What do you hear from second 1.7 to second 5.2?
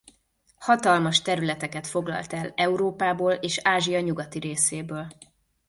foglalt el Európából és Ázsia nyugati részéből.